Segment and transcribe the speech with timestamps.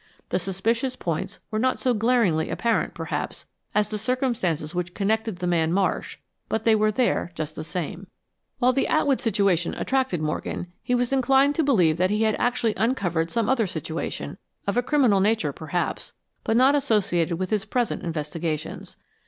[0.29, 5.45] The suspicious points were not so glaringly apparent, perhaps, as the circumstances which connected the
[5.45, 6.17] man Marsh,
[6.49, 8.07] but they were there just the same.
[8.57, 12.73] While the Atwood situation attracted Morgan, he was inclined to believe that he had actually
[12.77, 16.13] uncovered some other situation; of a criminal nature, perhaps,
[16.43, 18.97] but not associated with his present investigations.